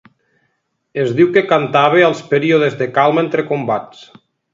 [1.01, 4.01] Es diu que cantava als períodes de calma entre combats.